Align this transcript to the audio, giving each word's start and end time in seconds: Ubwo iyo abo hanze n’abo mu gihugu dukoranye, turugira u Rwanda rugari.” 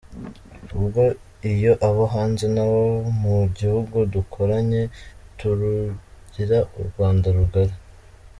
Ubwo 0.77 1.03
iyo 1.51 1.71
abo 1.87 2.03
hanze 2.13 2.45
n’abo 2.55 2.83
mu 3.21 3.35
gihugu 3.57 3.97
dukoranye, 4.13 4.81
turugira 5.37 6.57
u 6.79 6.81
Rwanda 6.87 7.27
rugari.” 7.37 7.75